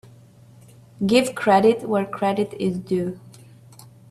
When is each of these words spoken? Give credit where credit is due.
Give 1.05 1.35
credit 1.35 1.87
where 1.87 2.07
credit 2.07 2.55
is 2.57 2.79
due. 2.79 3.19